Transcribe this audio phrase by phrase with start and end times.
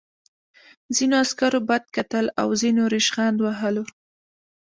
[0.95, 3.83] ځینو عسکرو بد کتل او ځینو ریشخند وهلو